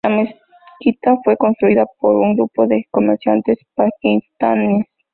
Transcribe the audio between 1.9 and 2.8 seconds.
por un grupo